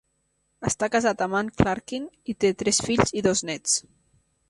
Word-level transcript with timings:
Està 0.69 0.89
casat 0.95 1.21
amb 1.27 1.37
Anne 1.41 1.55
Clarkin 1.61 2.09
i 2.33 2.37
té 2.45 2.53
tres 2.63 2.83
fills 2.89 3.17
i 3.23 3.27
dos 3.29 3.49
néts. 3.53 3.81